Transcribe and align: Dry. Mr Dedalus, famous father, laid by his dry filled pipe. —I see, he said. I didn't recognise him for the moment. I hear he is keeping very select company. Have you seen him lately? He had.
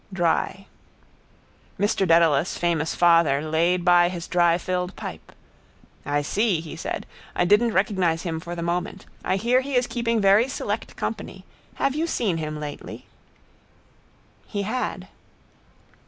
Dry. 0.11 0.65
Mr 1.79 2.07
Dedalus, 2.07 2.57
famous 2.57 2.95
father, 2.95 3.39
laid 3.39 3.85
by 3.85 4.09
his 4.09 4.27
dry 4.27 4.57
filled 4.57 4.95
pipe. 4.95 5.31
—I 6.07 6.23
see, 6.23 6.59
he 6.59 6.75
said. 6.75 7.05
I 7.35 7.45
didn't 7.45 7.73
recognise 7.73 8.23
him 8.23 8.39
for 8.39 8.55
the 8.55 8.63
moment. 8.63 9.05
I 9.23 9.35
hear 9.35 9.61
he 9.61 9.75
is 9.75 9.85
keeping 9.85 10.19
very 10.19 10.47
select 10.47 10.95
company. 10.95 11.45
Have 11.75 11.93
you 11.93 12.07
seen 12.07 12.37
him 12.37 12.59
lately? 12.59 13.05
He 14.47 14.63
had. 14.63 15.07